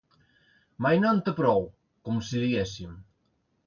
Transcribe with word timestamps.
Mai 0.85 1.03
no 1.03 1.11
en 1.17 1.21
té 1.29 1.35
prou, 1.43 1.63
com 2.09 2.21
si 2.31 2.45
diguéssim. 2.49 3.01